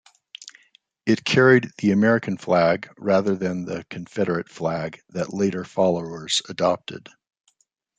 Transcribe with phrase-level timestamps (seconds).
[1.05, 7.07] It carried the American flag rather than the Confederate flag that later followers adopted.